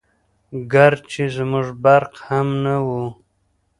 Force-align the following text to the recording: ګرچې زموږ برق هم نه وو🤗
ګرچې 0.73 1.25
زموږ 1.35 1.67
برق 1.83 2.13
هم 2.27 2.47
نه 2.63 2.75
وو🤗 2.85 3.09